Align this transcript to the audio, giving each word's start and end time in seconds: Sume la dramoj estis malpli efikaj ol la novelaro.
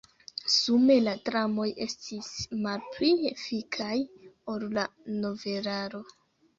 Sume 0.53 0.95
la 1.03 1.13
dramoj 1.27 1.67
estis 1.87 2.31
malpli 2.65 3.13
efikaj 3.35 3.95
ol 4.57 4.69
la 4.81 4.91
novelaro. 5.23 6.07